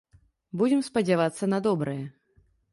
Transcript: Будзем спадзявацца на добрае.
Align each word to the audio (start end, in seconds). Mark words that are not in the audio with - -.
Будзем 0.61 0.81
спадзявацца 0.87 1.43
на 1.53 1.59
добрае. 1.71 2.01